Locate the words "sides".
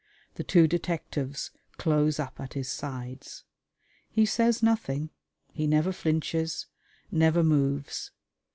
2.71-3.43